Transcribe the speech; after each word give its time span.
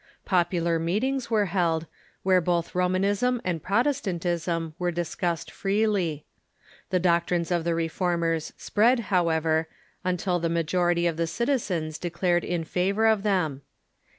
Popular 0.25 0.79
meetings 0.79 1.29
were 1.29 1.45
held, 1.45 1.85
where 2.23 2.41
both 2.41 2.73
Romanism 2.73 3.39
and 3.45 3.61
Protestantism 3.61 4.73
were 4.79 4.89
discussed 4.89 5.51
freely. 5.51 6.25
The 6.89 6.97
doctrines 6.99 7.51
of 7.51 7.63
the 7.65 7.75
Reformers 7.75 8.51
spread, 8.57 8.99
however, 9.13 9.67
until 10.03 10.39
the 10.39 10.49
majority 10.49 11.05
of 11.05 11.17
the 11.17 11.27
citizens 11.27 11.99
declared 11.99 12.43
in 12.43 12.63
favor 12.63 13.05
of 13.05 13.21
them. 13.21 13.61